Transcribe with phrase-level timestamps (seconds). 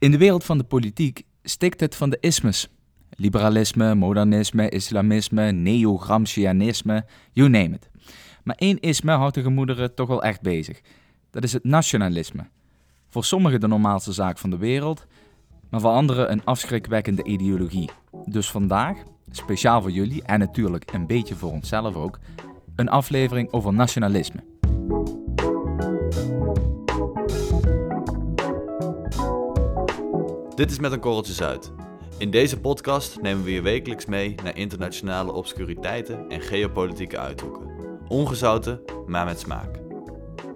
[0.00, 2.68] In de wereld van de politiek stikt het van de ismes.
[3.10, 7.90] Liberalisme, modernisme, islamisme, neo-Gramscianisme, you name it.
[8.44, 10.80] Maar één isme houdt de gemoederen toch wel echt bezig.
[11.30, 12.46] Dat is het nationalisme.
[13.08, 15.06] Voor sommigen de normaalste zaak van de wereld,
[15.70, 17.90] maar voor anderen een afschrikwekkende ideologie.
[18.24, 18.96] Dus vandaag,
[19.30, 22.18] speciaal voor jullie en natuurlijk een beetje voor onszelf ook,
[22.76, 24.42] een aflevering over nationalisme.
[30.58, 31.72] Dit is Met een Korreltje Zuid.
[32.16, 37.70] In deze podcast nemen we je wekelijks mee naar internationale obscuriteiten en geopolitieke uithoeken.
[38.08, 39.78] Ongezouten, maar met smaak.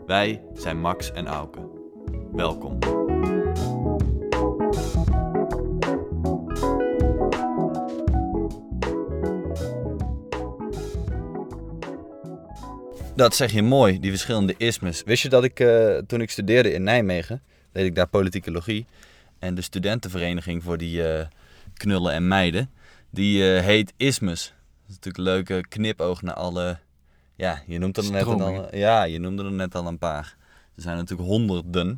[0.06, 1.70] Wij zijn Max en Auke.
[2.32, 2.78] Welkom.
[13.14, 15.02] Dat zeg je mooi, die verschillende ismes.
[15.04, 18.86] Wist je dat ik eh, toen ik studeerde in Nijmegen, deed ik daar politicologie.
[19.42, 21.26] En de studentenvereniging voor die eh,
[21.74, 22.70] knullen en meiden,
[23.10, 24.46] die eh, heet Ismes.
[24.46, 26.78] Dat is natuurlijk een leuke knipoog naar alle...
[27.34, 30.36] Ja, je noemt er net al, ja, je noemde er net al een paar.
[30.74, 31.96] Er zijn natuurlijk honderden.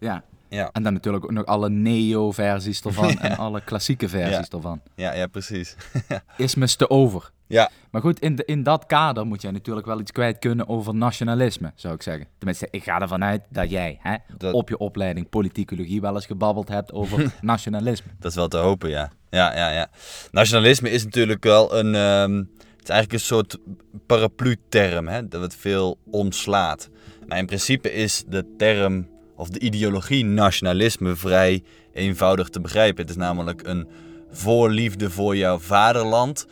[0.00, 0.24] Ja.
[0.48, 0.70] Ja.
[0.72, 4.56] En dan natuurlijk ook nog alle neo-versies ervan en alle klassieke versies ja.
[4.56, 4.80] ervan.
[4.94, 5.76] Ja, ja, precies.
[6.36, 7.32] Ismes te over.
[7.46, 7.70] Ja.
[7.90, 10.94] Maar goed, in, de, in dat kader moet jij natuurlijk wel iets kwijt kunnen over
[10.94, 12.26] nationalisme, zou ik zeggen.
[12.38, 14.16] Tenminste, ik ga ervan uit dat jij hè,
[14.50, 18.10] op je opleiding politicologie wel eens gebabbeld hebt over nationalisme.
[18.18, 19.12] Dat is wel te hopen, ja.
[19.30, 19.90] Ja, ja, ja.
[20.30, 21.94] Nationalisme is natuurlijk wel een...
[21.94, 23.58] Um, het is eigenlijk een soort
[24.06, 26.88] paraplu-term, hè, dat het veel omslaat.
[27.26, 33.00] Maar in principe is de term of de ideologie nationalisme vrij eenvoudig te begrijpen.
[33.00, 33.88] Het is namelijk een
[34.30, 36.46] voorliefde voor jouw vaderland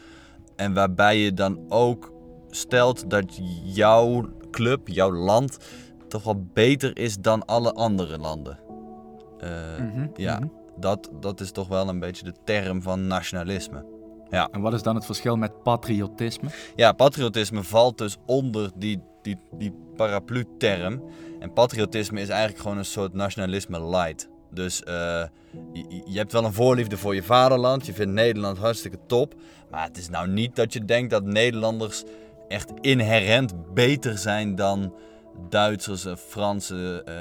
[0.57, 2.13] en waarbij je dan ook
[2.51, 5.59] stelt dat jouw club, jouw land,
[6.09, 8.59] toch wel beter is dan alle andere landen.
[9.45, 10.53] Uh, mm -hmm, ja, mm -hmm.
[10.81, 13.85] dat, dat is toch wel een beetje de term van nationalisme.
[14.31, 14.49] Ja.
[14.51, 16.49] En wat is dan het verschil met patriotisme?
[16.77, 21.03] Ja, patriotisme valt dus onder die, die, die paraplu-term.
[21.41, 24.29] En patriotisme is eigenlijk gewoon een soort nationalisme light.
[24.51, 25.25] Dus uh,
[25.73, 27.87] je, je, hebt wel een voorliefde voor je vaderland.
[27.87, 29.35] Je vindt Nederland hartstikke top.
[29.71, 32.05] Maar het is nou niet dat je denkt dat Nederlanders
[32.49, 34.95] echt inherent beter zijn dan
[35.49, 37.03] Duitsers, Fransen.
[37.09, 37.15] Uh,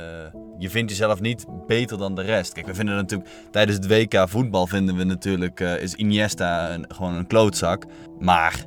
[0.58, 2.54] je vindt jezelf niet beter dan de rest.
[2.54, 6.86] Kijk, we vinden natuurlijk tijdens het WK voetbal vinden we natuurlijk uh, is Iniesta een,
[6.88, 7.86] gewoon een klootzak.
[8.20, 8.66] Maar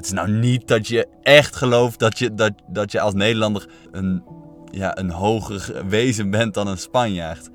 [0.00, 3.66] het is nou niet dat je echt gelooft dat je, dat, dat je als Nederlander
[3.90, 4.22] een,
[4.70, 7.50] ja, een hoger wezen bent dan een Spanjaard.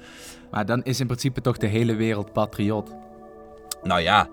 [0.52, 2.96] Maar dan is in principe toch de hele wereld patriot.
[3.84, 4.28] Nou ja,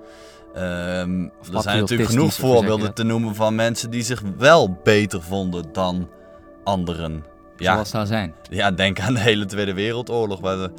[0.56, 5.64] um, er zijn natuurlijk genoeg voorbeelden te noemen van mensen die zich wel beter vonden
[5.72, 6.08] dan
[6.64, 7.24] anderen.
[7.56, 8.34] Ja, Zoals daar zijn.
[8.50, 10.70] Ja, denk aan de hele Tweede Wereldoorlog, waar de,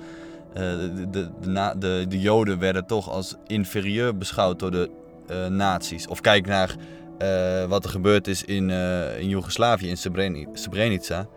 [0.54, 4.90] de, de, de, de, de Joden werden toch als inferieur beschouwd door de
[5.32, 6.08] uh, nazi's.
[6.08, 6.76] Of kijk naar
[7.22, 8.70] uh, wat er gebeurd is in,
[9.20, 9.98] in Joegoslavië, in
[10.54, 11.28] Srebrenica.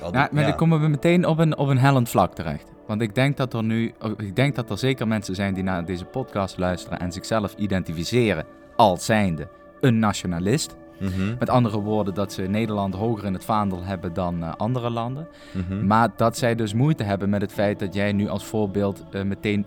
[0.00, 0.42] Ja, maar ja.
[0.42, 2.72] dan komen we meteen op een, op een hellend vlak terecht.
[2.86, 5.84] Want ik denk dat er nu, ik denk dat er zeker mensen zijn die naar
[5.84, 8.44] deze podcast luisteren en zichzelf identificeren
[8.76, 9.48] als zijnde
[9.80, 10.76] een nationalist.
[11.00, 11.36] Mm -hmm.
[11.38, 15.28] Met andere woorden, dat ze Nederland hoger in het vaandel hebben dan uh, andere landen.
[15.52, 15.86] Mm -hmm.
[15.86, 19.22] Maar dat zij dus moeite hebben met het feit dat jij nu als voorbeeld uh,
[19.22, 19.66] meteen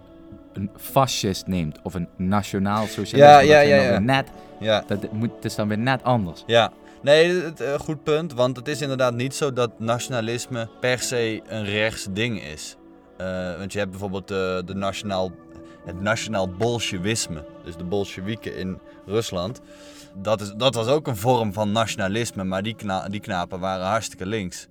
[0.59, 3.31] een fascist neemt of een nationaal socialist.
[3.31, 3.99] Ja, ja, ja, ja.
[3.99, 4.83] Net, ja.
[4.87, 6.43] Dat moet, het is dan weer net anders.
[6.47, 6.71] Ja,
[7.01, 8.33] Nee, het, uh, goed punt.
[8.33, 12.77] Want het is inderdaad niet zo dat nationalisme per se een rechts ding is.
[13.21, 15.31] Uh, want je hebt bijvoorbeeld uh, de nationaal,
[15.85, 17.45] het nationaal bolsjewisme.
[17.63, 19.61] Dus de bolsjewieken in Rusland.
[20.15, 22.43] Dat, is, dat was ook een vorm van nationalisme.
[22.43, 24.67] Maar die, kna die knapen waren hartstikke links.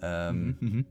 [0.00, 0.86] Um, mm -hmm.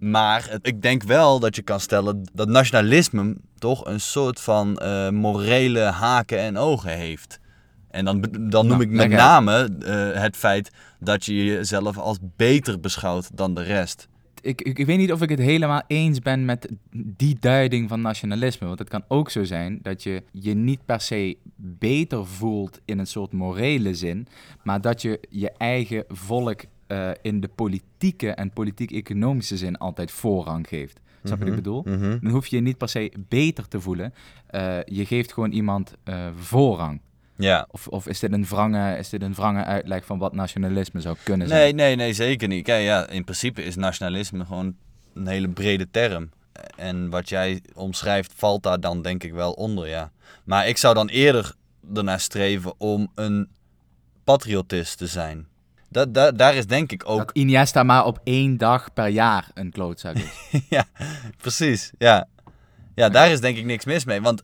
[0.00, 4.80] Maar het, ik denk wel dat je kan stellen dat nationalisme toch een soort van
[4.82, 7.40] uh, morele haken en ogen heeft.
[7.90, 12.18] En dan, dan noem nou, ik met name uh, het feit dat je jezelf als
[12.36, 14.08] beter beschouwt dan de rest.
[14.42, 18.00] Ik, ik, ik, weet niet of ik het helemaal eens ben met die duiding van
[18.00, 18.66] nationalisme.
[18.66, 22.98] Want het kan ook zo zijn dat je je niet per se beter voelt in
[22.98, 24.26] een soort morele zin,
[24.62, 26.60] maar dat je je eigen volk
[26.92, 31.00] uh, in de politieke en politiek-economische zin altijd voorrang geeft.
[31.24, 31.82] Snap je wat ik bedoel?
[31.86, 32.18] Mm -hmm.
[32.22, 34.14] Dan hoef je je niet per se beter te voelen.
[34.50, 37.00] Uh, je geeft gewoon iemand uh, voorrang.
[37.36, 37.66] Ja.
[37.70, 41.16] Of, of is, dit een wrange, is dit een wrange uitleg van wat nationalisme zou
[41.22, 41.74] kunnen nee, zijn?
[41.74, 42.64] Nee, nee, zeker niet.
[42.64, 44.76] Kijk, ja, in principe is nationalisme gewoon
[45.14, 46.30] een hele brede term.
[46.76, 50.10] En wat jij omschrijft valt daar dan denk ik wel onder, ja.
[50.44, 51.54] Maar ik zou dan eerder
[51.94, 53.48] ernaar streven om een
[54.24, 55.46] patriotist te zijn.
[55.90, 57.18] Da, da, daar is denk ik ook...
[57.18, 60.30] Dat Iniesta maar op één dag per jaar een klootzak is.
[60.68, 60.84] ja,
[61.36, 61.90] precies.
[61.98, 62.28] Ja.
[62.94, 64.20] ja, daar is denk ik niks mis mee.
[64.20, 64.42] Want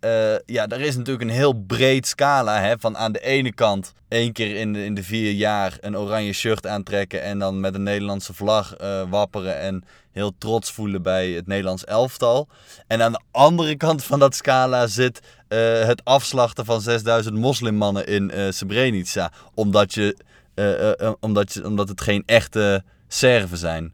[0.00, 2.60] uh, ja, er is natuurlijk een heel breed scala.
[2.60, 5.96] Hè, van aan de ene kant één keer in de, in de vier jaar een
[5.96, 7.22] oranje shirt aantrekken.
[7.22, 9.58] En dan met een Nederlandse vlag uh, wapperen.
[9.58, 12.48] En heel trots voelen bij het Nederlands elftal.
[12.86, 18.06] En aan de andere kant van dat scala zit uh, het afslachten van 6000 moslimmannen
[18.06, 19.32] in Srebrenica.
[19.54, 20.16] Omdat, je,
[21.20, 23.92] omdat, je, omdat het geen echte Serven zijn.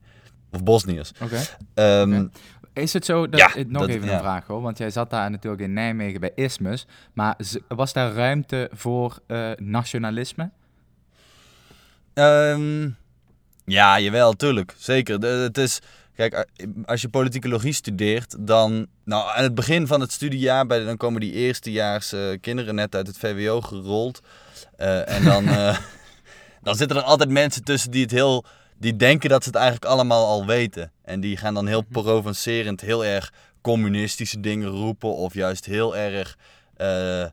[0.53, 1.13] Of Bosniërs.
[1.23, 1.41] Oké.
[1.75, 2.01] Okay.
[2.01, 2.31] Um, okay.
[2.73, 5.63] Is het zo, dat, ja, nog even een vraag hoor, want jij zat daar natuurlijk
[5.63, 7.37] in Nijmegen bij Ismus, maar
[7.69, 10.51] was daar ruimte voor uh, nationalisme?
[12.15, 12.97] Um,
[13.65, 15.21] ja, jawel, tuurlijk, zeker.
[15.21, 15.81] De, het is,
[16.15, 16.47] kijk,
[16.85, 21.21] als je politieke studeert, dan, nou, aan het begin van het studiejaar, bij, dan komen
[21.21, 24.21] die eerstejaars uh, kinderen net uit het VWO gerold.
[24.79, 25.49] Uh, en dan,
[26.67, 28.45] dan zitten er altijd mensen tussen die het heel
[28.79, 30.93] die denken dat ze het eigenlijk allemaal al weten.
[31.03, 31.93] En die gaan dan heel mhm.
[31.93, 35.15] provocerend heel erg communistische dingen roepen.
[35.15, 36.39] Of juist heel erg...
[36.77, 37.27] Uh,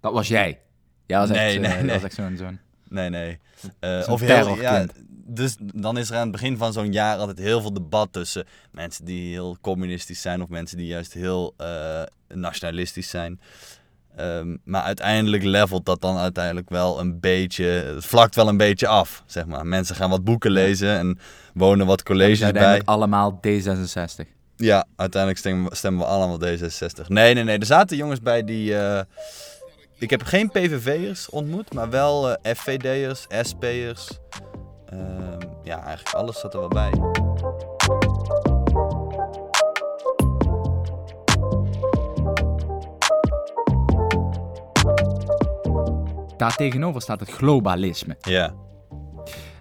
[0.00, 0.60] dat was jij?
[1.06, 2.00] Ja, was nee, echt, nee, uh, nee.
[2.00, 2.36] was zo'n...
[2.36, 2.58] zo'n
[2.88, 3.38] nee, nee.
[3.80, 7.38] Uh, of heel, ja, dus dan is er aan het begin van zo'n jaar altijd
[7.38, 11.54] heel veel debat tussen mensen die heel communistisch zijn of mensen die juist heel
[12.28, 13.40] nationalistisch zijn.
[14.18, 18.86] Ehm, maar uiteindelijk levelt dat dan uiteindelijk wel een beetje, het vlakt wel een beetje
[18.86, 19.66] af, zeg maar.
[19.66, 21.18] Mensen gaan wat boeken lezen en
[21.54, 22.94] wonen wat colleges uiteindelijk bij.
[22.94, 24.26] allemaal D66.
[24.56, 27.06] Ja, uiteindelijk stemmen we, stemmen we allemaal D66.
[27.06, 27.58] Nee, nee, nee.
[27.58, 28.70] Er zaten jongens bij die...
[28.70, 29.00] Uh,
[29.98, 34.08] ik heb geen PVV'ers ontmoet, maar wel uh, eh, FVD'ers, SP'ers.
[34.92, 34.98] Uh,
[35.62, 36.90] ja, eigenlijk alles zat er wel bij.
[46.38, 48.16] Daartegenover staat het globalisme.
[48.20, 48.54] Ja.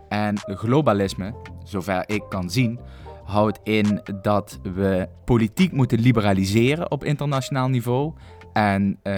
[0.09, 1.33] En globalisme,
[1.63, 2.79] zover ik kan zien,
[3.23, 8.13] houdt in dat we politiek moeten liberaliseren op internationaal niveau.
[8.53, 9.13] En uh,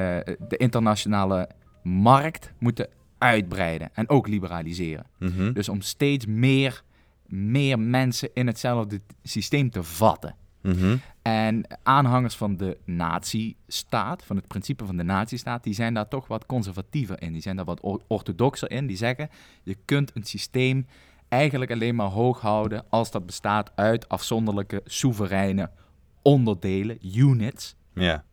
[0.47, 1.49] de internationale
[1.83, 5.05] markt moeten uitbreiden en ook liberaliseren.
[5.19, 6.81] Mm Dus om steeds meer,
[7.25, 10.35] meer mensen in hetzelfde systeem te vatten.
[10.61, 10.97] Mhm.
[11.21, 16.27] En aanhangers van de nazistaat, van het principe van de nazistaat, die zijn daar toch
[16.27, 17.33] wat conservatiever in.
[17.33, 18.87] Die zijn daar wat orthodoxer in.
[18.87, 19.29] Die zeggen,
[19.63, 20.87] je kunt een systeem
[21.27, 25.69] eigenlijk alleen maar hoog houden als dat bestaat uit afzonderlijke, soevereine
[26.21, 27.75] onderdelen, units.
[27.93, 28.23] Ja.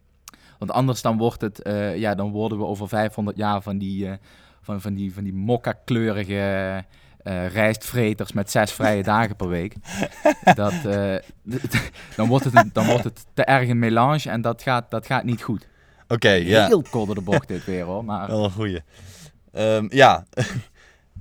[0.59, 4.07] Want anders dan wordt het, uh, ja, dan worden we over 500 jaar van die,
[4.07, 4.13] uh,
[4.61, 6.85] van, van die, van die mokka-kleurige
[7.27, 9.75] uh, rijstvreters met zes vrije dagen per week.
[10.55, 11.17] Dat, uh,
[12.17, 15.25] dan, wordt het dan wordt het te erg een melange en dat gaat, dat gaat
[15.25, 15.67] niet goed.
[16.09, 16.67] Oké, ja.
[16.67, 18.05] Heel de bocht dit weer hoor.
[18.05, 18.27] Maar...
[18.27, 18.81] Wel een goeie.
[19.53, 20.27] Um, ja.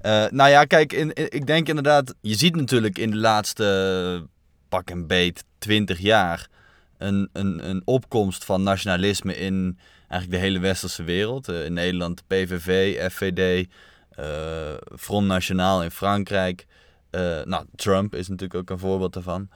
[0.01, 4.27] uh, nou ja, kijk, in, in, ik denk inderdaad, je ziet natuurlijk in de laatste
[4.69, 6.47] pak en beet 20 jaar
[6.97, 11.47] een, een, een opkomst van nationalisme in eigenlijk de hele westerse wereld.
[11.47, 13.67] in Nederland PVV, FVD,
[14.97, 16.65] Front National in Frankrijk.
[17.11, 19.49] Uh, nou, Trump is natuurlijk ook een voorbeeld daarvan.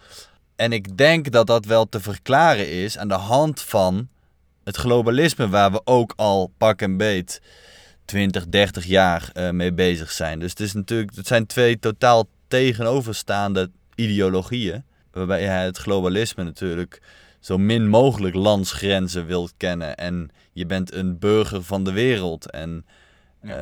[0.56, 4.10] En ik denk dat dat wel te verklaren is aan de hand van
[4.64, 7.42] het globalisme waar we ook al pak en beet
[8.06, 10.40] 20, 30 jaar uh, mee bezig zijn.
[10.40, 14.84] Dus het, is natuurlijk, het zijn twee totaal tegenoverstaande ideologieën.
[15.12, 17.02] Waarbij hij het globalisme natuurlijk
[17.40, 19.96] zo min mogelijk landsgrenzen wilt kennen.
[19.96, 22.50] En je bent een burger van de wereld.
[22.50, 22.86] En
[23.42, 23.54] uh,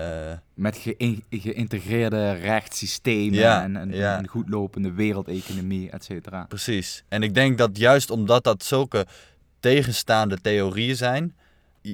[0.53, 4.17] Met ge geïntegreerde rechtssystemen en, en, ja.
[4.17, 6.45] en goedlopende wereldeconomie, et cetera.
[6.45, 7.03] Precies.
[7.07, 9.05] En ik denk dat juist omdat dat zulke
[9.59, 11.35] tegenstaande theorieën zijn,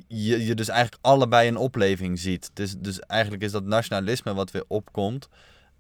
[0.08, 2.52] je, je dus eigenlijk allebei een opleving ziet.
[2.54, 5.30] Dus, dus eigenlijk is dat nationalisme wat weer opkomt,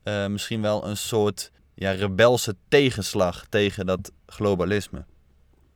[0.03, 5.05] uh, misschien wel een soort ja, rebelse tegenslag tegen dat globalisme.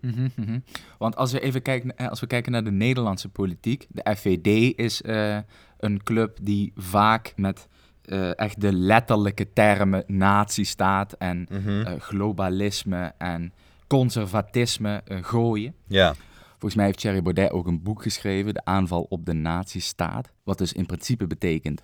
[0.02, 0.64] Mm -hmm.
[0.98, 4.78] Want als we even kijken, eh, als we kijken naar de Nederlandse politiek, de FVD
[4.78, 5.38] is uh,
[5.80, 7.68] een club die vaak met
[8.06, 12.00] uh, echt de letterlijke termen nazistaat en mm -hmm.
[12.00, 13.54] globalisme en
[13.88, 15.74] conservatisme gooien.
[15.88, 16.16] Ja.
[16.50, 20.32] Volgens mij heeft Thierry Baudet ook een boek geschreven, De aanval op de nazistaat.
[20.44, 21.84] Wat dus in principe betekent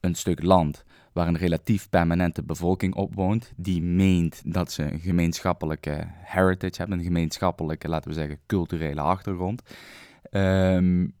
[0.00, 5.00] een stuk land waar een relatief permanente bevolking op woont, die meent dat ze een
[5.00, 9.62] gemeenschappelijke heritage hebben, een gemeenschappelijke, laten we zeggen, culturele achtergrond.
[10.30, 11.12] Um,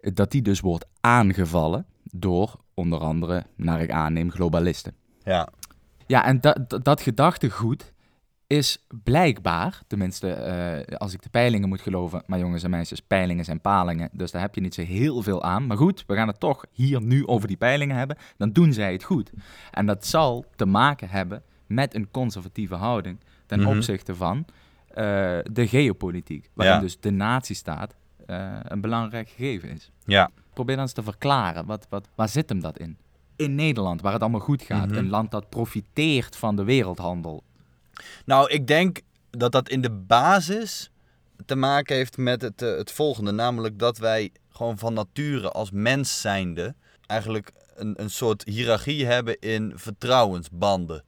[0.00, 4.94] dat die dus wordt aangevallen door onder andere, naar ik aanneem, globalisten.
[5.24, 5.48] Ja.
[6.06, 7.92] Ja, en dat, dat, gedachtegoed
[8.46, 13.44] is blijkbaar, tenminste eh, als ik de peilingen moet geloven, maar jongens en meisjes, peilingen
[13.44, 15.66] zijn palingen, dus daar heb je niet zo heel veel aan.
[15.66, 18.92] Maar goed, we gaan het toch hier nu over die peilingen hebben, dan doen zij
[18.92, 19.30] het goed.
[19.70, 23.68] En dat zal te maken hebben met een conservatieve houding ten Mhm.
[23.76, 24.44] opzichte van
[24.90, 26.80] eh, de geopolitiek, waarin Ja.
[26.80, 27.96] dus de natiestaat
[28.30, 29.90] eh een belangrijk gegeven is.
[30.04, 30.30] Ja.
[30.54, 32.96] Probeer dan eens te verklaren, wat, wat, waar zit hem dat in?
[33.36, 34.96] In Nederland, waar het allemaal goed gaat, Mhm.
[34.96, 37.42] een land dat profiteert van de wereldhandel.
[38.24, 40.90] Nou, ik denk dat dat in de basis
[41.46, 43.30] te maken heeft met het, eh, het volgende.
[43.32, 46.74] Namelijk dat wij gewoon van nature als mens zijnde
[47.06, 51.04] eigenlijk een, een soort hiërarchie hebben in vertrouwensbanden.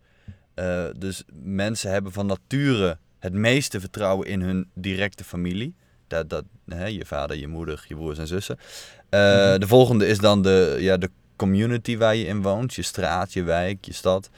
[0.55, 5.75] Eh, dus mensen hebben van nature het meeste vertrouwen in hun directe familie.
[6.13, 8.59] Dat, dat, hè, je vader, je moeder, je broers en zussen.
[9.09, 9.61] Eh, Mhm.
[9.61, 12.75] De volgende is dan de, ja, de community waar je in woont.
[12.75, 14.31] Je straat, je wijk, je stad.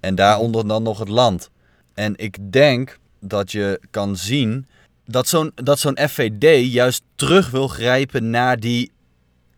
[0.00, 1.50] En daaronder dan nog het land.
[1.94, 4.66] En ik denk dat je kan zien
[5.06, 8.92] dat zo'n, dat zo'n FVD juist terug wil grijpen naar die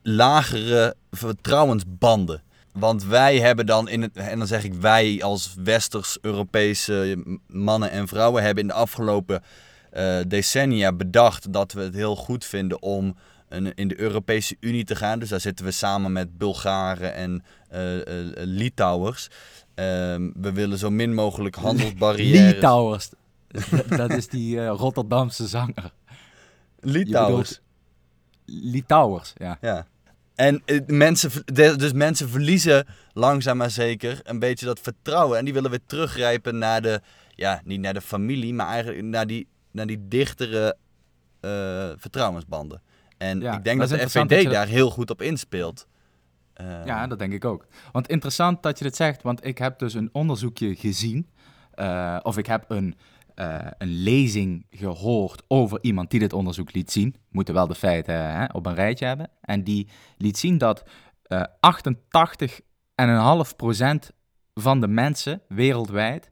[0.02, 2.42] lagere vertrouwensbanden.
[2.72, 8.08] Want wij hebben dan in het, en dan zeg ik wij als westers-Europese mannen en
[8.08, 9.42] vrouwen hebben in de afgelopen
[9.92, 13.16] eh, decennia bedacht dat we het heel goed vinden om
[13.48, 15.18] een, in de Europese Unie te gaan.
[15.18, 17.80] Dus daar zitten we samen met Bulgaren en eh,
[18.34, 19.28] Litouwers.
[19.74, 22.52] Ehm, we willen zo min mogelijk handelsbarrières.
[22.54, 23.10] Litouwers.
[23.96, 25.92] Dat- is die Rotterdamse zanger.
[26.80, 27.60] Litouwers.
[28.46, 29.58] Litouwers, ja.
[29.60, 29.86] Ja.
[30.34, 31.30] En mensen,
[31.78, 35.38] dus mensen verliezen langzaam maar zeker een beetje dat vertrouwen.
[35.38, 37.00] En die willen weer teruggrijpen naar de,
[37.34, 40.76] ja, niet naar de familie, maar eigenlijk naar die, naar die dichtere
[41.40, 41.50] eh,
[41.96, 42.82] vertrouwensbanden.
[43.18, 45.86] En Ja, ik denk dat de FVD dat daar heel goed op inspeelt.
[46.54, 47.66] Eh, Ja, dat denk ik ook.
[47.92, 51.28] Want interessant dat je dit zegt, want ik heb dus een onderzoekje gezien.
[51.74, 52.96] eh, of ik heb een,
[53.78, 57.14] een lezing gehoord over iemand die dit onderzoek liet zien.
[57.30, 59.30] Moeten wel de feiten hè, op een rijtje hebben.
[59.40, 60.82] En die liet zien dat
[61.22, 61.42] eh
[63.00, 64.08] 88,5%
[64.54, 66.30] van de mensen wereldwijd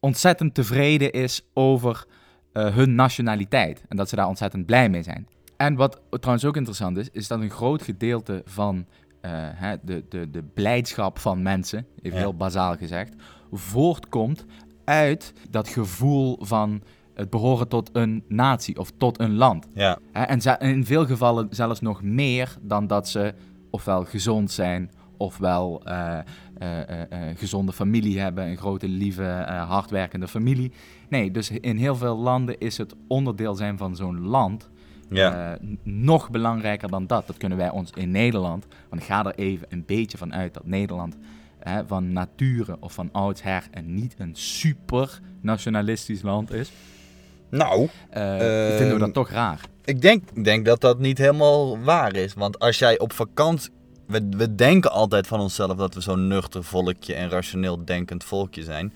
[0.00, 2.04] ontzettend tevreden is over
[2.52, 3.82] eh, hun nationaliteit.
[3.88, 5.28] En dat ze daar ontzettend blij mee zijn.
[5.56, 8.86] En wat trouwens ook interessant is, is dat een groot gedeelte van
[9.20, 12.24] eh, hè, de, de, de blijdschap van mensen, even Ja.
[12.24, 13.14] heel bazaal gezegd,
[13.52, 14.44] voortkomt
[14.84, 16.82] uit dat gevoel van
[17.14, 19.66] het behoren tot een natie of tot een land.
[19.74, 23.34] Ja, Hè, En in veel gevallen zelfs nog meer dan dat ze
[23.70, 24.90] ofwel gezond zijn,
[25.20, 26.18] ofwel eh,
[26.58, 29.22] eh, gezonde familie hebben, een grote, lieve,
[29.68, 30.72] hardwerkende familie.
[31.08, 34.68] Nee, dus in heel veel landen is het onderdeel zijn van zo'n land
[35.10, 35.58] ja.
[35.82, 37.26] nog belangrijker dan dat.
[37.26, 40.54] Dat kunnen wij ons in Nederland, want ik ga er even een beetje van uit
[40.54, 41.16] dat Nederland
[41.58, 46.72] hè, van nature of van oudsher en niet een super nationalistisch land is.
[47.50, 49.60] nou, eh, Ehm, vinden we dat toch raar.
[49.84, 52.34] Ik denk, ik denk dat dat niet helemaal waar is.
[52.34, 53.70] Want als jij op vakantie.
[54.10, 58.62] We, we denken altijd van onszelf dat we zo'n nuchter volkje en rationeel denkend volkje
[58.62, 58.92] zijn.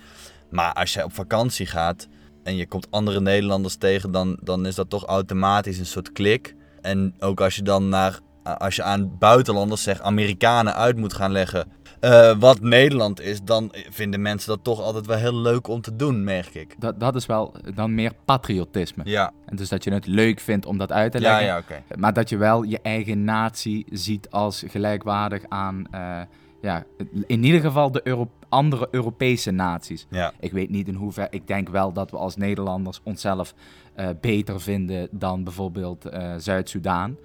[0.50, 2.08] Maar als jij op vakantie gaat
[2.42, 6.54] en je komt andere Nederlanders tegen, dan, dan is dat toch automatisch een soort klik.
[6.80, 11.32] En ook als je dan naar, als je aan buitenlanders, zeg Amerikanen, uit moet gaan
[11.32, 11.66] leggen
[12.00, 15.96] eh, wat Nederland is, dan vinden mensen dat toch altijd wel heel leuk om te
[15.96, 16.74] doen, merk ik.
[16.78, 19.02] Dat, dat is wel dan meer patriotisme.
[19.06, 21.46] Ja, En dus dat je het leuk vindt om dat uit te ja, leggen.
[21.46, 21.82] ja, oké.
[21.98, 26.20] Maar dat je wel je eigen natie ziet als gelijkwaardig aan, eh,
[26.62, 26.84] ja,
[27.26, 30.06] in ieder geval de Euro- andere Europese naties.
[30.10, 30.32] Ja.
[30.40, 33.54] Ik weet niet in hoeverre, ik denk wel dat we als Nederlanders onszelf
[33.94, 37.16] eh, beter vinden dan bijvoorbeeld Zuid-Soedan.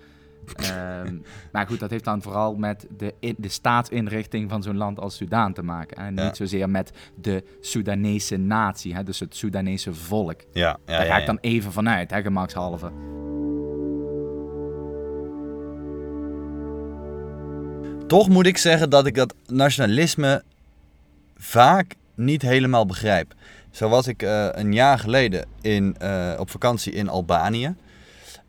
[0.55, 1.15] Ehm,
[1.51, 5.15] maar goed, dat heeft dan vooral met de, in- de staatsinrichting van zo'n land als
[5.15, 5.97] Soedan te maken.
[5.97, 6.23] En Ja.
[6.25, 6.91] niet zozeer met
[7.21, 10.41] de Soedanese natie, hè, dus het Soedanese volk.
[10.53, 12.91] Ja, ja, Daar ga ik dan even vanuit, hè, gemakshalve.
[18.07, 20.43] Toch moet ik zeggen dat ik dat nationalisme
[21.37, 23.33] vaak niet helemaal begrijp.
[23.71, 27.75] Zo was ik eh, een jaar geleden in, eh, op vakantie in Albanië.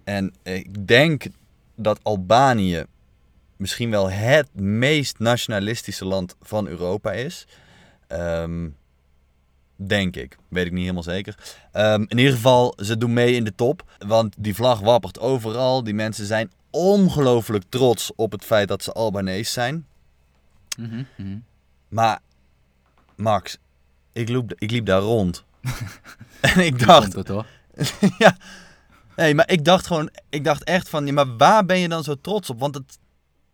[0.05, 1.25] En ik denk
[1.83, 2.85] dat Albanië
[3.57, 7.47] misschien wel het meest nationalistische land van Europa is.
[8.07, 8.69] Ehm,
[9.77, 10.37] denk ik.
[10.49, 11.59] Weet ik niet helemaal zeker.
[11.73, 13.85] Ehm, in ieder geval, ze doen mee in de top.
[13.99, 15.85] Want die vlag wappert overal.
[15.85, 19.87] Die mensen zijn ongelooflijk trots op het feit dat ze Albanees zijn.
[20.79, 21.39] Mhm, mhm.
[21.89, 22.21] Maar,
[23.17, 23.59] Max,
[24.13, 25.45] ik liep, ik liep daar rond.
[26.41, 27.47] en ik dacht, het hoor.
[28.19, 28.37] ja.
[29.21, 32.05] Nee, maar ik dacht gewoon, ik dacht echt van, ja, maar waar ben je dan
[32.05, 32.61] zo trots op?
[32.61, 32.99] Want het,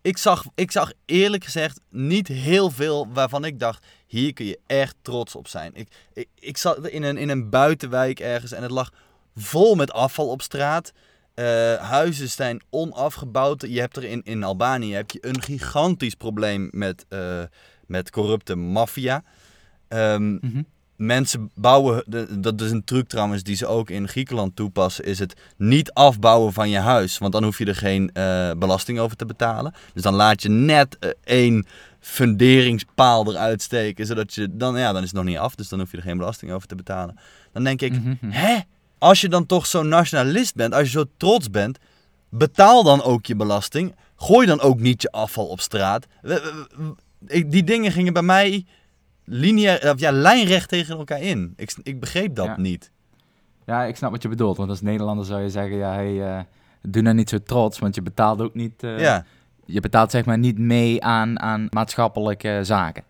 [0.02, 4.58] ik, zag, ik zag eerlijk gezegd niet heel veel waarvan ik dacht, Hier kun je
[4.66, 5.74] echt trots op zijn.
[5.74, 8.92] Ik, ik, ik zat in een, in een buitenwijk ergens en het lag
[9.36, 10.92] vol met afval op straat.
[11.34, 13.62] Uh, huizen zijn onafgebouwd.
[13.68, 17.42] Je hebt er in, in Albanië heb je een gigantisch probleem met, uh,
[17.86, 19.22] met corrupte maffia.
[19.88, 22.04] Mm -hmm mensen bouwen,
[22.40, 26.52] dat is een truc trouwens die ze ook in Griekenland toepassen, is het niet afbouwen
[26.52, 27.18] van je huis.
[27.18, 29.74] Want dan hoef je er geen uh, belasting over te betalen.
[29.92, 31.66] Dus dan laat je net uh, één
[32.00, 35.78] funderingspaal eruit steken, zodat je, dan, ja, dan is het nog niet af, dus dan
[35.78, 37.18] hoef je er geen belasting over te betalen.
[37.52, 38.30] Dan denk ik, mm -hmm.
[38.30, 38.58] hè?
[38.98, 41.78] Als je dan toch zo'n nationalist bent, als je zo trots bent,
[42.28, 43.94] betaal dan ook je belasting.
[44.16, 46.06] Gooi dan ook niet je afval op straat.
[47.46, 48.64] Die dingen gingen bij mij
[49.26, 51.52] lineair, of ja, lijnrecht tegen elkaar in.
[51.56, 52.60] Ik, ik begreep dat ja.
[52.60, 52.90] niet.
[53.66, 54.56] Ja, ik snap wat je bedoelt.
[54.56, 56.40] Want als Nederlander zou je zeggen, ja, hey, uh,
[56.82, 58.82] doe nou niet zo trots, want je betaalt ook niet...
[58.82, 59.24] Uh, ja.
[59.64, 63.04] Je betaalt zeg maar niet mee aan, aan maatschappelijke zaken.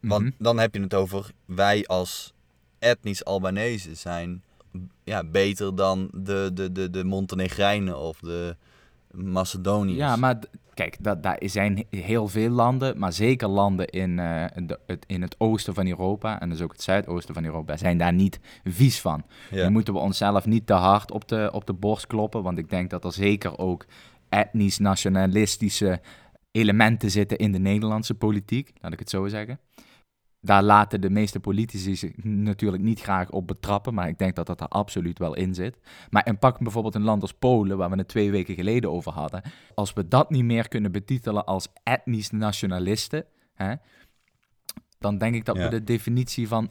[0.00, 0.32] Want Mhm.
[0.38, 2.32] dan heb je het over, wij als
[2.78, 4.42] etnisch Albanese zijn
[5.04, 8.56] ja, beter dan de, de, de, de Montenegrijnen of de
[9.10, 9.98] Macedoniërs.
[9.98, 10.38] Ja, maar
[10.74, 15.22] kijk, dat, daar zijn heel veel landen, maar zeker landen in, eh, de, het, in
[15.22, 19.00] het oosten van Europa, en dus ook het zuidoosten van Europa, zijn daar niet vies
[19.00, 19.22] van.
[19.50, 19.64] Ja.
[19.64, 22.70] Nu moeten we onszelf niet te hard op de, op de borst kloppen, want ik
[22.70, 23.86] denk dat er zeker ook
[24.28, 26.00] etnisch-nationalistische
[26.50, 29.58] elementen zitten in de Nederlandse politiek, laat ik het zo zeggen.
[30.42, 34.46] Daar laten de meeste politici zich natuurlijk niet graag op betrappen, maar ik denk dat
[34.46, 35.78] dat er absoluut wel in zit.
[36.10, 39.12] Maar en pak bijvoorbeeld een land als Polen, waar we het twee weken geleden over
[39.12, 39.42] hadden.
[39.74, 43.74] Als we dat niet meer kunnen betitelen als etnisch nationalisten, hè,
[44.98, 45.62] dan denk ik dat Ja.
[45.62, 46.70] we de definitie van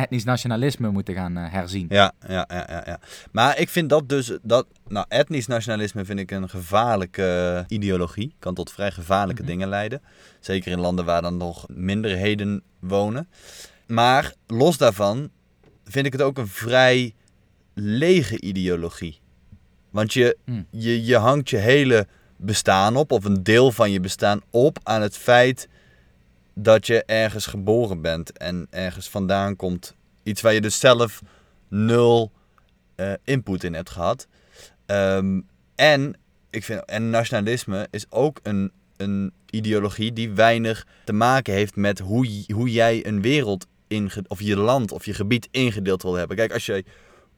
[0.00, 1.86] etnisch nationalisme moeten gaan eh, herzien.
[1.88, 3.00] Ja, ja, ja, ja, ja.
[3.32, 8.34] Maar ik vind dat dus, dat, nou, etnisch nationalisme vind ik een gevaarlijke ideologie.
[8.38, 9.50] Kan tot vrij gevaarlijke Mhm.
[9.50, 10.02] dingen leiden.
[10.40, 13.28] Zeker in landen waar dan nog minderheden wonen.
[13.86, 15.30] Maar los daarvan
[15.84, 17.14] vind ik het ook een vrij
[17.74, 19.20] lege ideologie.
[19.90, 20.66] Want je, Hmm.
[20.70, 25.02] je, je hangt je hele bestaan op, of een deel van je bestaan op, aan
[25.02, 25.68] het feit
[26.62, 29.94] dat je ergens geboren bent en ergens vandaan komt.
[30.22, 31.22] Iets waar je dus zelf
[31.68, 32.32] nul
[32.94, 34.26] eh, input in hebt gehad.
[34.86, 35.40] Ehm,
[35.74, 36.16] en,
[36.50, 41.98] ik vind, en nationalisme is ook een, een ideologie die weinig te maken heeft met
[41.98, 46.36] hoe, hoe jij een wereld inge, of je land of je gebied ingedeeld wil hebben.
[46.36, 46.84] Kijk, als jij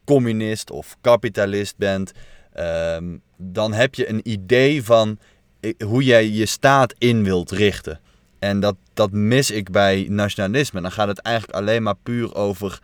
[0.05, 2.13] communist of kapitalist bent,
[2.53, 5.19] ehm, dan heb je een idee van
[5.61, 8.01] eh, hoe jij je staat in wilt richten.
[8.39, 10.81] En dat, dat mis ik bij nationalisme.
[10.81, 12.81] Dan gaat het eigenlijk alleen maar puur over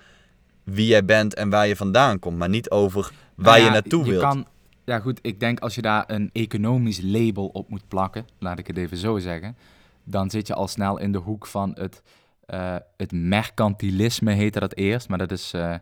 [0.65, 4.05] wie jij bent en waar je vandaan komt, maar niet over waar Nou je naartoe
[4.05, 4.23] je wilt.
[4.23, 4.47] Kan,
[4.85, 8.67] ja goed, ik denk als je daar een economisch label op moet plakken, laat ik
[8.67, 9.57] het even zo zeggen,
[10.05, 12.03] dan zit je al snel in de hoek van het,
[12.47, 15.75] eh, het mercantilisme, heette dat eerst, maar dat is, eh,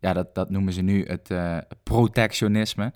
[0.00, 2.92] ja, dat, dat noemen ze nu het eh, protectionisme.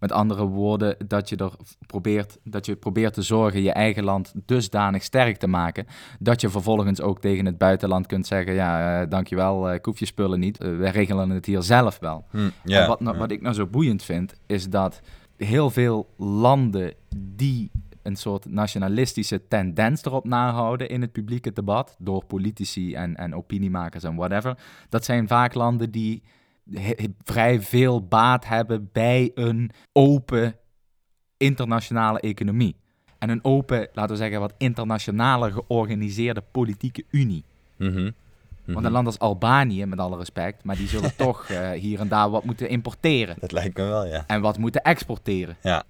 [0.00, 1.52] Met andere woorden, dat je er
[1.86, 5.86] probeert, dat je probeert te zorgen je eigen land dusdanig sterk te maken,
[6.18, 9.98] dat je vervolgens ook tegen het buitenland kunt zeggen, ja, eh, dankjewel, eh, ik hoef
[9.98, 12.24] je spullen niet, Eh, wij regelen het hier zelf wel.
[12.30, 12.38] Hm,
[12.86, 15.00] wat, nou- wat ik nou zo boeiend vind, is dat
[15.36, 17.70] heel veel landen die
[18.02, 24.04] een soort nationalistische tendens erop nahouden in het publieke debat, door politici en, en opiniemakers
[24.04, 24.58] en whatever,
[24.88, 26.22] dat zijn vaak landen die
[27.24, 30.56] vrij veel baat hebben bij een open
[31.36, 32.76] internationale economie.
[33.18, 37.44] En een open, laten we zeggen, wat internationaler georganiseerde politieke unie.
[37.76, 38.10] Mhm.
[38.64, 38.84] Want Mhm.
[38.86, 42.30] een land als Albanië, met alle respect, maar die zullen toch eh, hier en daar
[42.30, 43.36] wat moeten importeren.
[43.40, 44.24] Dat lijkt me wel, ja.
[44.26, 45.56] En wat moeten exporteren.
[45.62, 45.82] Ja,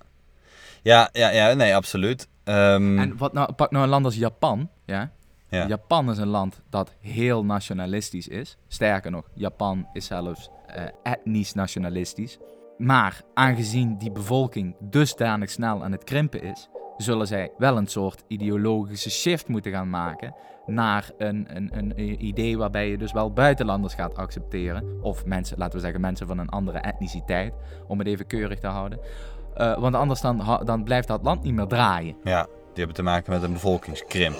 [0.82, 2.28] ja, ja, ja nee, absoluut.
[2.44, 4.70] Ehm, En wat nou, pak nou een land als Japan.
[4.84, 5.10] Ja?
[5.48, 5.66] Ja.
[5.66, 8.56] Japan is een land dat heel nationalistisch is.
[8.68, 12.38] Sterker nog, Japan is zelfs eh, etnisch nationalistisch.
[12.78, 18.24] Maar aangezien die bevolking dusdanig snel aan het krimpen is, zullen zij wel een soort
[18.26, 20.34] ideologische shift moeten gaan maken
[20.66, 24.98] naar een, een, een idee waarbij je dus wel buitenlanders gaat accepteren.
[25.00, 27.54] Of mensen, laten we zeggen, mensen van een andere etniciteit,
[27.86, 29.00] om het even keurig te houden.
[29.54, 32.16] Eh, want anders dan, dan blijft dat land niet meer draaien.
[32.22, 34.36] ja, die hebben te maken met een bevolkingskrimp.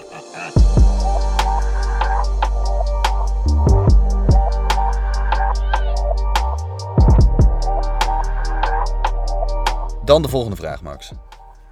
[10.09, 11.11] Dan de volgende vraag, Max.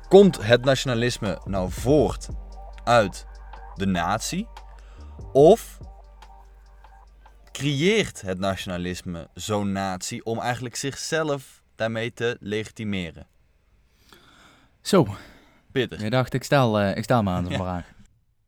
[0.07, 2.27] Komt het nationalisme nou voort
[2.83, 3.25] uit
[3.75, 4.47] de natie?
[5.33, 5.77] Of
[7.51, 13.27] creëert het nationalisme zo'n natie om eigenlijk zichzelf daarmee te legitimeren?
[14.81, 15.07] Zo,
[15.71, 16.01] Pittig.
[16.01, 17.93] je dacht, ik stel, eh, ik stel maar aan de vraag.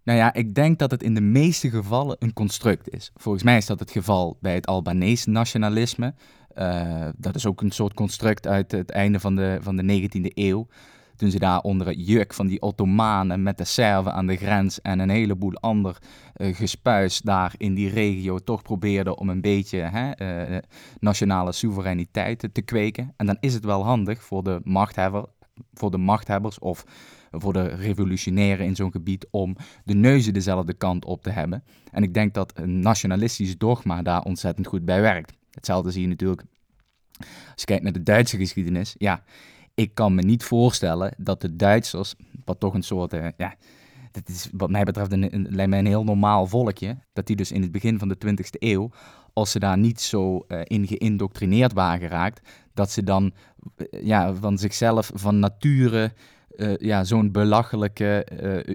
[0.03, 3.11] Nou ja, ik denk dat het in de meeste gevallen een construct is.
[3.15, 6.13] Volgens mij is dat het geval bij het Albanese nationalisme.
[6.59, 10.33] Uh, dat is ook een soort construct uit het einde van de, van de 19e
[10.33, 10.67] eeuw.
[11.15, 14.81] Toen ze daar onder het juk van die Ottomanen met de Serven aan de grens
[14.81, 15.97] en een heleboel ander
[16.37, 20.57] uh, gespuis daar in die regio toch probeerden om een beetje hè, uh,
[20.99, 23.13] nationale soevereiniteit te kweken.
[23.17, 25.25] En dan is het wel handig voor de, machthebber,
[25.73, 26.85] voor de machthebbers of
[27.31, 31.63] voor de revolutionairen in zo'n gebied om de neuzen dezelfde kant op te hebben.
[31.91, 35.38] En ik denk dat een nationalistisch dogma daar ontzettend goed bij werkt.
[35.51, 36.43] Hetzelfde zie je natuurlijk
[37.27, 38.95] als je kijkt naar de Duitse geschiedenis.
[38.97, 39.23] Ja,
[39.73, 43.55] ik kan me niet voorstellen dat de Duitsers, wat toch een soort, uh, ja,
[44.11, 47.61] dat is wat mij betreft een, een, een heel normaal volkje, dat die dus in
[47.61, 48.91] het begin van de 20e eeuw,
[49.33, 53.33] als ze daar niet zo uh, in geïndoctrineerd waren geraakt, dat ze dan
[53.77, 56.13] uh, ja, van zichzelf van nature
[56.79, 58.27] ja, zo'n belachelijke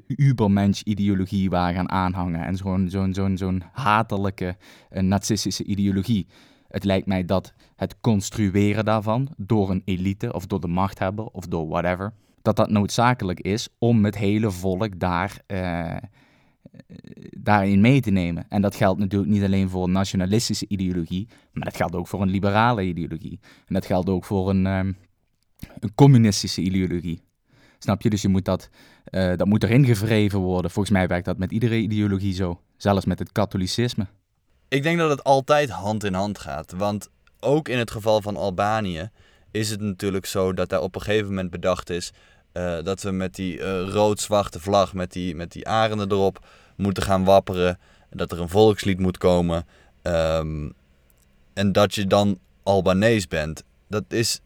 [0.07, 2.45] ubermensch-ideologie waren gaan aanhangen.
[2.45, 4.57] En zo'n zo'n zo'n zo'n hatelijke
[4.91, 6.27] nazistische ideologie.
[6.75, 11.47] Het lijkt mij dat het construeren daarvan door een elite of door de machthebber of
[11.47, 15.41] door whatever, dat dat noodzakelijk is om het hele volk daar,
[17.31, 18.47] daarin mee te nemen.
[18.49, 22.23] En dat geldt natuurlijk niet alleen voor een nationalistische ideologie, maar dat geldt ook voor
[22.23, 23.39] een liberale ideologie.
[23.67, 24.97] En dat geldt ook voor een, um,
[25.79, 27.23] een communistische ideologie.
[27.79, 28.11] Snap je?
[28.11, 28.71] Dus je moet dat,
[29.11, 30.71] uh, dat moet erin gevreven worden.
[30.71, 32.61] Volgens mij werkt dat met iedere ideologie zo.
[32.77, 34.07] Zelfs met het katholicisme.
[34.75, 36.73] Ik denk dat het altijd hand in hand gaat.
[36.77, 37.09] Want
[37.41, 39.11] ook in het geval van Albanië
[39.51, 42.13] is het natuurlijk zo dat daar op een gegeven moment bedacht is...
[42.53, 47.03] Uh, dat we met die uh, rood-zwarte vlag, met die, met die arenden erop, moeten
[47.03, 47.79] gaan wapperen.
[48.11, 49.67] Dat er een volkslied moet komen.
[50.03, 50.73] Um,
[51.53, 53.63] en dat je dan Albanees bent.
[53.89, 54.41] Dat is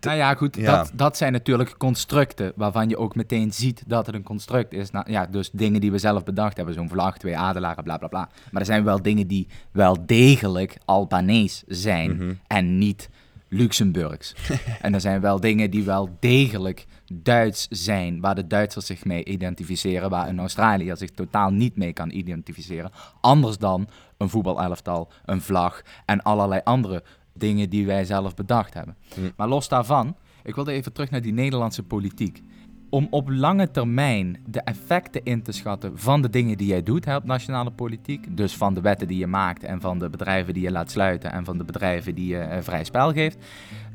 [0.00, 0.76] nou ja, goed, ja.
[0.76, 4.90] Dat, dat zijn natuurlijk constructen waarvan je ook meteen ziet dat het een construct is.
[4.90, 8.08] Nou, ja, dus dingen die we zelf bedacht hebben, zo'n vlag, twee adelaren, bla bla
[8.08, 8.28] bla.
[8.50, 12.38] Maar er zijn wel dingen die wel degelijk Albanees zijn mm -hmm.
[12.46, 13.08] en niet
[13.48, 14.34] Luxemburgs.
[14.80, 19.24] en er zijn wel dingen die wel degelijk Duits zijn, waar de Duitsers zich mee
[19.24, 22.90] identificeren, waar een Australiër zich totaal niet mee kan identificeren.
[23.20, 27.02] Anders dan een voetbalelftal, een vlag en allerlei andere
[27.32, 28.96] dingen die wij zelf bedacht hebben.
[29.16, 29.32] Mm.
[29.36, 32.42] Maar los daarvan, ik wilde even terug naar die Nederlandse politiek.
[32.90, 37.04] Om op lange termijn de effecten in te schatten van de dingen die jij doet
[37.04, 40.54] hè, op nationale politiek, dus van de wetten die je maakt en van de bedrijven
[40.54, 43.38] die je laat sluiten en van de bedrijven die je vrij spel geeft.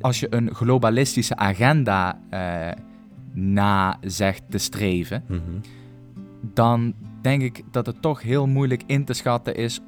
[0.01, 2.67] Als je een globalistische agenda uh,
[3.33, 5.61] na zegt te streven, mm -hmm.
[6.53, 9.81] dan denk ik dat het toch heel moeilijk in te schatten is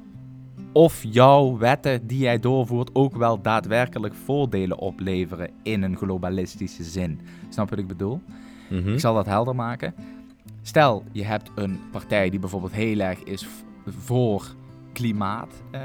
[0.72, 7.20] of jouw wetten die jij doorvoert ook wel daadwerkelijk voordelen opleveren in een globalistische zin.
[7.48, 8.20] Snap je wat ik bedoel?
[8.68, 8.92] Mm -hmm.
[8.92, 9.94] Ik zal dat helder maken.
[10.62, 13.46] Stel, je hebt een partij die bijvoorbeeld heel erg is
[13.86, 14.54] voor
[14.92, 15.80] klimaat, uh,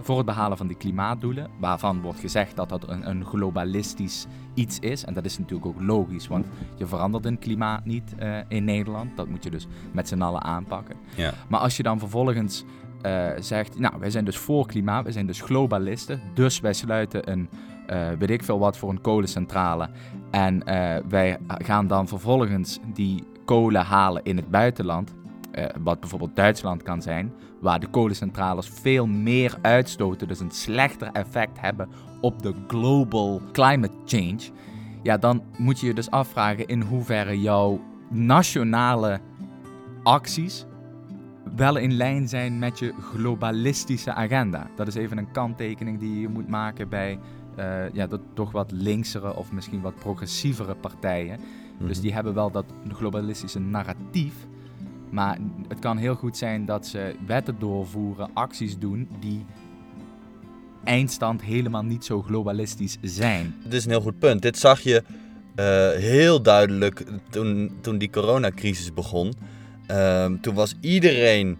[0.00, 4.78] voor het behalen van die klimaatdoelen, waarvan wordt gezegd dat dat een, een, globalistisch iets
[4.78, 5.04] is.
[5.04, 9.16] En dat is natuurlijk ook logisch, want je verandert een klimaat niet uh, in Nederland.
[9.16, 10.96] Dat moet je dus met z'n allen aanpakken.
[11.14, 11.32] Ja.
[11.48, 12.64] Maar als je dan vervolgens
[13.06, 17.30] uh, zegt, nou, wij zijn dus voor klimaat, wij zijn dus globalisten, dus wij sluiten
[17.30, 17.48] een,
[17.90, 19.88] uh, weet ik veel wat, voor een kolencentrale.
[20.30, 25.14] En uh, wij gaan dan vervolgens die kolen halen in het buitenland,
[25.82, 31.60] wat bijvoorbeeld Duitsland kan zijn, waar de kolencentrales veel meer uitstoten, dus een slechter effect
[31.60, 31.88] hebben
[32.20, 34.40] op de global climate change.
[35.02, 39.20] Ja, dan moet je je dus afvragen in hoeverre jouw nationale
[40.02, 40.66] acties
[41.56, 44.70] wel in lijn zijn met je globalistische agenda.
[44.76, 47.18] Dat is even een kanttekening die je moet maken bij
[47.58, 51.38] uh, ja, dat toch wat linksere of misschien wat progressievere partijen.
[51.78, 54.34] Dus die hebben wel dat globalistische narratief.
[55.10, 59.44] Maar het kan heel goed zijn dat ze wetten doorvoeren, acties doen die
[60.84, 63.54] eindstand helemaal niet zo globalistisch zijn.
[63.64, 64.42] Dit is een heel goed punt.
[64.42, 65.02] Dit zag je
[65.56, 69.32] uh, heel duidelijk toen, toen die coronacrisis begon.
[69.90, 71.58] Um, toen was iedereen,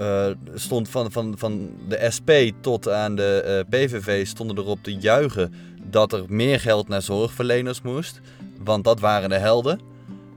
[0.00, 4.94] uh, stond van, van, van de SP tot aan de uh, PVV, stonden erop te
[4.94, 5.52] juichen
[5.82, 8.20] dat er meer geld naar zorgverleners moest.
[8.64, 9.80] Want dat waren de helden.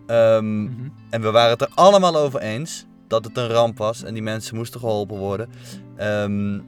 [0.07, 0.93] Um, mm-hmm.
[1.09, 4.23] En we waren het er allemaal over eens dat het een ramp was en die
[4.23, 5.49] mensen moesten geholpen worden.
[5.99, 6.65] Um,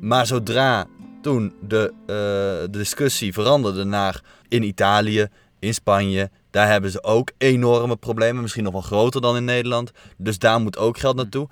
[0.00, 0.86] maar zodra
[1.22, 5.28] toen de, uh, de discussie veranderde naar in Italië,
[5.62, 9.92] in Spanje, daar hebben ze ook enorme problemen, misschien nog wel groter dan in Nederland.
[10.16, 11.48] Dus daar moet ook geld naartoe.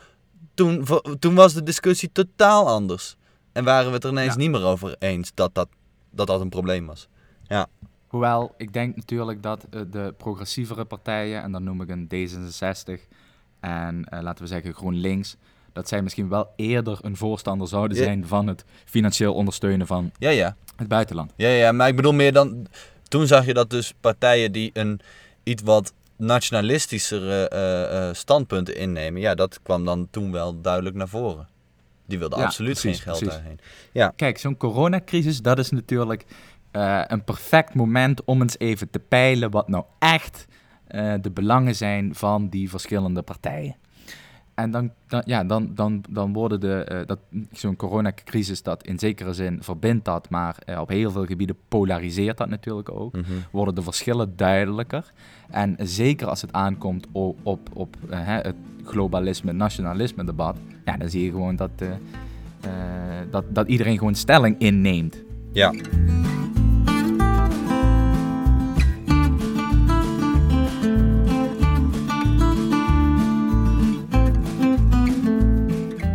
[0.55, 0.85] Toen,
[1.19, 3.17] toen was de discussie totaal anders.
[3.53, 4.39] En waren we het er ineens ja.
[4.39, 5.69] niet meer over eens dat dat,
[6.11, 7.09] dat dat een probleem was.
[7.43, 7.67] Ja.
[8.07, 13.09] Hoewel, ik denk natuurlijk dat de progressievere partijen, en dan noem ik een D66,
[13.61, 15.37] en eh, laten we zeggen GroenLinks,
[15.73, 18.03] dat zij misschien wel eerder een voorstander zouden Ja.
[18.05, 20.57] zijn van het financieel ondersteunen van Ja, ja.
[20.77, 21.33] het buitenland.
[21.37, 22.67] Ja, ja, maar ik bedoel meer dan...
[23.11, 25.01] Toen zag je dat dus partijen die een
[25.43, 29.21] iets wat nationalistischere eh, eh, standpunten innemen...
[29.21, 31.49] Ja, dat kwam dan toen wel duidelijk naar voren.
[32.07, 33.59] Die wilden Ja, absoluut precies, geen geld precies.
[33.93, 34.15] daarheen.
[34.17, 36.25] Kijk, zo'n coronacrisis, dat is natuurlijk
[36.71, 40.47] eh, een perfect moment om eens even te peilen wat nou echt
[40.87, 43.77] eh, de belangen zijn van die verschillende partijen.
[44.61, 47.19] En dan, dan, ja, dan, dan, dan worden de, eh, dat,
[47.53, 52.37] zo'n coronacrisis dat in zekere zin verbindt dat, maar eh, op heel veel gebieden polariseert
[52.37, 53.13] dat natuurlijk ook.
[53.13, 53.25] Mhm.
[53.51, 55.13] Worden de verschillen duidelijker.
[55.51, 61.11] En zeker als het aankomt op, op, op eh, het globalisme, nationalisme debat, ja, dan
[61.11, 61.71] zie je gewoon dat,
[63.31, 65.23] dat, dat iedereen gewoon stelling inneemt.
[65.53, 65.73] Ja.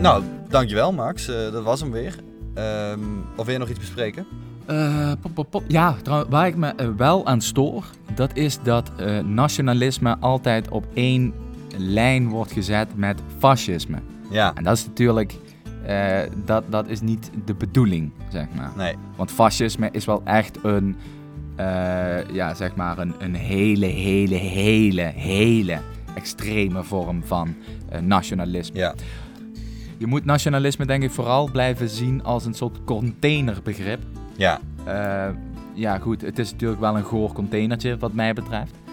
[0.05, 1.27] Nou, dankjewel Max.
[1.27, 2.15] Eh, dat was hem weer.
[2.53, 2.99] Ehm,
[3.35, 4.25] of wil je nog iets bespreken?
[4.65, 5.63] Eh, pop, pop, pop.
[5.67, 8.91] Ja, trouw- waar ik me eh, wel aan stoor, dat is dat
[9.25, 11.33] nationalisme altijd op één
[11.77, 13.97] lijn wordt gezet met fascisme.
[14.29, 14.53] Ja.
[14.55, 15.35] En dat is natuurlijk,
[16.45, 18.71] dat, dat is niet de bedoeling, zeg maar.
[18.77, 18.95] Nee.
[19.15, 20.95] Want fascisme is wel echt een,
[22.31, 25.79] ja, zeg maar een, een hele, hele, hele, hele
[26.15, 27.55] extreme vorm van
[28.01, 28.79] nationalisme.
[28.79, 28.93] Ja.
[29.97, 33.99] Je moet nationalisme denk ik vooral blijven zien als een soort containerbegrip.
[34.37, 34.59] Ja.
[34.85, 35.29] Eh,
[35.73, 38.73] ja, goed, het is natuurlijk wel een goor containertje wat mij betreft.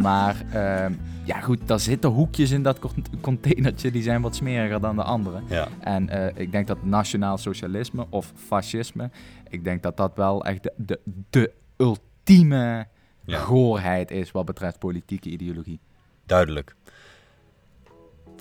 [0.00, 0.90] Maar eh,
[1.24, 5.02] ja, goed, daar zitten hoekjes in dat cont- containertje die zijn wat smeriger dan de
[5.02, 5.40] andere.
[5.48, 5.68] Ja.
[5.80, 9.10] En eh, ik denk dat nationaal socialisme of fascisme,
[9.48, 12.86] ik denk dat dat wel echt de, de, de ultieme
[13.24, 13.38] Ja.
[13.38, 15.80] goorheid is wat betreft politieke ideologie.
[16.26, 16.74] Duidelijk.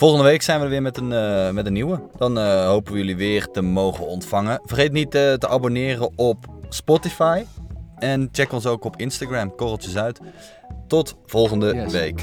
[0.02, 2.02] Volgende week zijn we er weer met een, eh, met een nieuwe.
[2.18, 4.62] Dan eh, hopen we jullie weer te mogen ontvangen.
[4.66, 7.44] Vergeet niet eh, te abonneren op Spotify.
[7.96, 10.20] En check ons ook op Instagram, korreltjes uit.
[10.88, 11.92] Tot volgende Yes.
[11.92, 12.22] week.